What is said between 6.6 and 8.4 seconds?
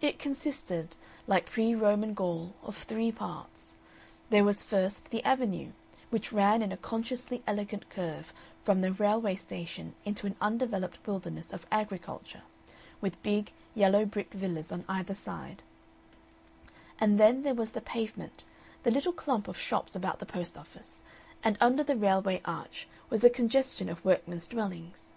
in a consciously elegant curve